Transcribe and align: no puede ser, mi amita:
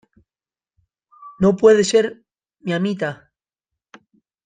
no 1.37 1.55
puede 1.55 1.83
ser, 1.83 2.25
mi 2.61 2.73
amita: 2.73 3.31